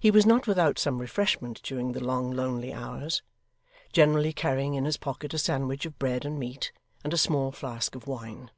[0.00, 3.22] He was not without some refreshment during the long lonely hours;
[3.90, 7.94] generally carrying in his pocket a sandwich of bread and meat, and a small flask
[7.94, 8.50] of wine.